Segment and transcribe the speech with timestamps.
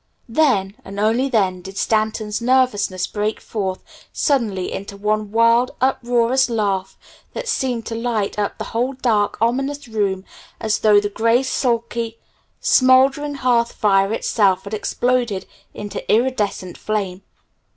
[0.27, 6.97] Then, and then only did Stanton's nervousness break forth suddenly into one wild, uproarious laugh
[7.33, 10.25] that seemed to light up the whole dark, ominous room
[10.59, 12.17] as though the gray, sulky,
[12.59, 17.21] smoldering hearth fire itself had exploded into iridescent flame.